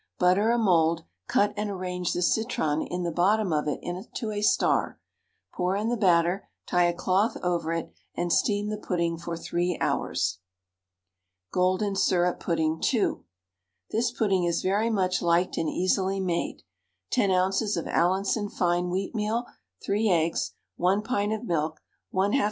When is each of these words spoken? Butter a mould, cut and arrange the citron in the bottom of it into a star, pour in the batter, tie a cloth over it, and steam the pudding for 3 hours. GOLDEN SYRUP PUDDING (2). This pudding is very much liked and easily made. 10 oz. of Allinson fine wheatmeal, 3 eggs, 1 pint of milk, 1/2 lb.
Butter 0.17 0.49
a 0.49 0.57
mould, 0.57 1.03
cut 1.27 1.53
and 1.55 1.69
arrange 1.69 2.13
the 2.13 2.23
citron 2.23 2.81
in 2.81 3.03
the 3.03 3.11
bottom 3.11 3.53
of 3.53 3.67
it 3.67 3.77
into 3.83 4.31
a 4.31 4.41
star, 4.41 4.99
pour 5.53 5.75
in 5.75 5.89
the 5.89 5.95
batter, 5.95 6.49
tie 6.65 6.85
a 6.85 6.93
cloth 6.95 7.37
over 7.43 7.71
it, 7.71 7.93
and 8.15 8.33
steam 8.33 8.69
the 8.69 8.79
pudding 8.79 9.19
for 9.19 9.37
3 9.37 9.77
hours. 9.79 10.39
GOLDEN 11.51 11.95
SYRUP 11.95 12.39
PUDDING 12.39 12.81
(2). 12.81 13.23
This 13.91 14.09
pudding 14.09 14.43
is 14.45 14.63
very 14.63 14.89
much 14.89 15.21
liked 15.21 15.55
and 15.55 15.69
easily 15.69 16.19
made. 16.19 16.63
10 17.11 17.29
oz. 17.29 17.77
of 17.77 17.85
Allinson 17.85 18.49
fine 18.49 18.85
wheatmeal, 18.89 19.45
3 19.85 20.09
eggs, 20.09 20.53
1 20.77 21.03
pint 21.03 21.31
of 21.31 21.43
milk, 21.45 21.79
1/2 22.11 22.33
lb. 22.33 22.39